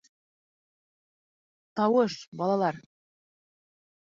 —Тауыш, 1.81 2.17
балалар! 2.41 2.83